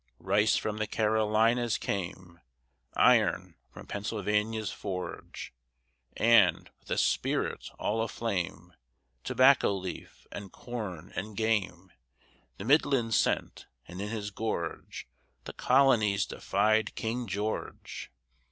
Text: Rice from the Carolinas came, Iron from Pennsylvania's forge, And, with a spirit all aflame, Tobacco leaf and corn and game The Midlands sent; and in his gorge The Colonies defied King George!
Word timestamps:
Rice 0.17 0.55
from 0.57 0.77
the 0.77 0.87
Carolinas 0.87 1.77
came, 1.77 2.39
Iron 2.95 3.53
from 3.71 3.85
Pennsylvania's 3.85 4.71
forge, 4.71 5.53
And, 6.17 6.71
with 6.79 6.89
a 6.89 6.97
spirit 6.97 7.69
all 7.77 8.01
aflame, 8.01 8.73
Tobacco 9.23 9.71
leaf 9.75 10.25
and 10.31 10.51
corn 10.51 11.11
and 11.15 11.37
game 11.37 11.91
The 12.57 12.65
Midlands 12.65 13.15
sent; 13.15 13.67
and 13.87 14.01
in 14.01 14.09
his 14.09 14.31
gorge 14.31 15.07
The 15.43 15.53
Colonies 15.53 16.25
defied 16.25 16.95
King 16.95 17.27
George! 17.27 18.09